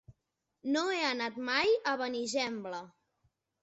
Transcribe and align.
No 0.77 0.83
he 0.95 1.03
anat 1.11 1.39
mai 1.51 1.79
a 1.95 1.97
Benigembla. 2.05 2.85